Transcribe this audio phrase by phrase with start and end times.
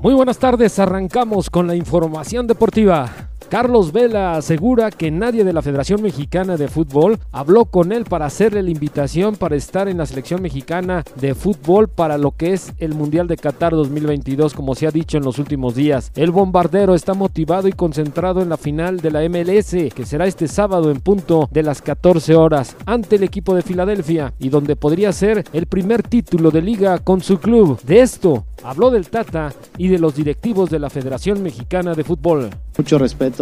[0.00, 3.27] Muy buenas tardes, arrancamos con la información deportiva.
[3.48, 8.26] Carlos Vela asegura que nadie de la Federación Mexicana de Fútbol habló con él para
[8.26, 12.74] hacerle la invitación para estar en la selección mexicana de fútbol para lo que es
[12.76, 16.12] el Mundial de Qatar 2022, como se ha dicho en los últimos días.
[16.14, 20.46] El bombardero está motivado y concentrado en la final de la MLS, que será este
[20.46, 25.10] sábado en punto de las 14 horas, ante el equipo de Filadelfia, y donde podría
[25.12, 27.80] ser el primer título de liga con su club.
[27.82, 32.50] De esto habló del Tata y de los directivos de la Federación Mexicana de Fútbol.
[32.76, 33.37] Mucho respeto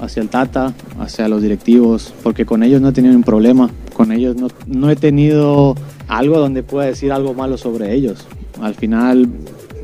[0.00, 4.12] hacia el Tata, hacia los directivos, porque con ellos no he tenido un problema, con
[4.12, 5.74] ellos no, no he tenido
[6.08, 8.26] algo donde pueda decir algo malo sobre ellos.
[8.60, 9.28] Al final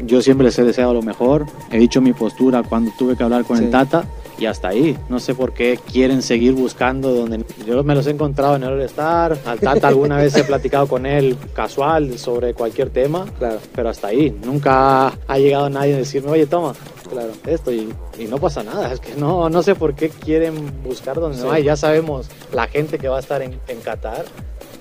[0.07, 3.45] yo siempre les he deseado lo mejor, he dicho mi postura cuando tuve que hablar
[3.45, 4.05] con el Tata
[4.39, 4.97] y hasta ahí.
[5.09, 8.71] No sé por qué quieren seguir buscando donde yo me los he encontrado en el
[8.71, 9.39] All-Star.
[9.47, 13.59] Al Tata alguna vez he platicado con él casual sobre cualquier tema, claro.
[13.75, 14.37] pero hasta ahí.
[14.45, 16.75] Nunca ha llegado nadie a decirme, oye, toma,
[17.13, 18.93] claro, esto y, y, no pasa nada.
[18.93, 21.45] Es que no, no sé por qué quieren buscar donde sí.
[21.45, 21.65] no hay.
[21.65, 24.25] Ya sabemos la gente que va a estar en, en Qatar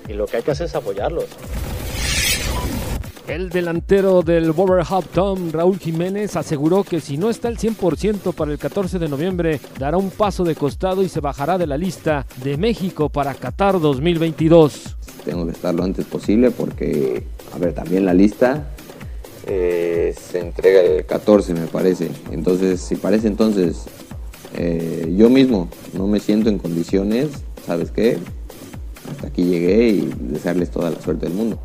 [0.08, 1.26] y lo que hay que hacer es apoyarlos.
[3.28, 8.58] El delantero del Wolverhampton, Raúl Jiménez, aseguró que si no está al 100% para el
[8.58, 12.56] 14 de noviembre, dará un paso de costado y se bajará de la lista de
[12.56, 14.96] México para Qatar 2022.
[15.24, 17.22] Tengo que estar lo antes posible porque,
[17.54, 18.66] a ver, también la lista
[19.46, 22.10] eh, se entrega el 14, me parece.
[22.30, 23.84] Entonces, si parece entonces,
[24.56, 27.28] eh, yo mismo no me siento en condiciones,
[27.66, 28.18] ¿sabes qué?
[29.10, 31.58] Hasta aquí llegué y desearles toda la suerte del mundo.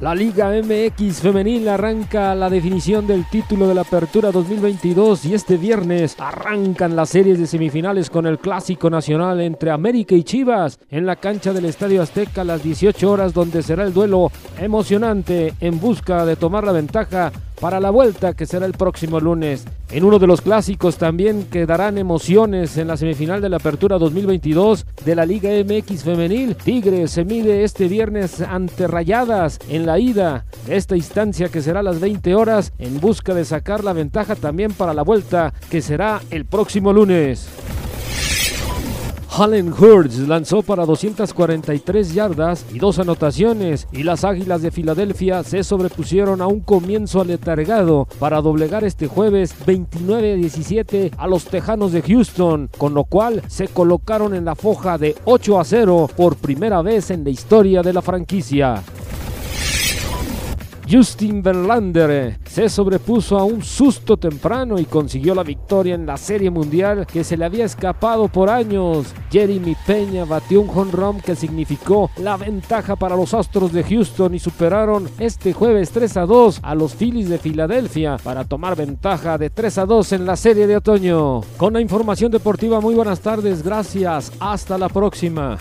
[0.00, 5.58] La Liga MX femenil arranca la definición del título de la Apertura 2022 y este
[5.58, 11.04] viernes arrancan las series de semifinales con el Clásico Nacional entre América y Chivas en
[11.04, 15.78] la cancha del Estadio Azteca a las 18 horas donde será el duelo emocionante en
[15.78, 19.66] busca de tomar la ventaja para la vuelta que será el próximo lunes.
[19.92, 24.86] En uno de los clásicos también quedarán emociones en la semifinal de la Apertura 2022
[25.04, 26.54] de la Liga MX Femenil.
[26.54, 31.80] Tigres se mide este viernes ante Rayadas en la ida de esta instancia que será
[31.80, 35.82] a las 20 horas en busca de sacar la ventaja también para la vuelta que
[35.82, 37.48] será el próximo lunes.
[39.40, 45.64] Allen Hurts lanzó para 243 yardas y dos anotaciones y las Águilas de Filadelfia se
[45.64, 52.68] sobrepusieron a un comienzo aletargado para doblegar este jueves 29-17 a los Tejanos de Houston,
[52.76, 57.10] con lo cual se colocaron en la foja de 8 a 0 por primera vez
[57.10, 58.82] en la historia de la franquicia.
[60.90, 66.50] Justin Verlander se sobrepuso a un susto temprano y consiguió la victoria en la Serie
[66.50, 69.14] Mundial que se le había escapado por años.
[69.30, 74.40] Jeremy Peña batió un jonrón que significó la ventaja para los Astros de Houston y
[74.40, 79.50] superaron este jueves 3 a 2 a los Phillies de Filadelfia para tomar ventaja de
[79.50, 81.42] 3 a 2 en la Serie de Otoño.
[81.56, 85.56] Con la información deportiva, muy buenas tardes, gracias, hasta la próxima.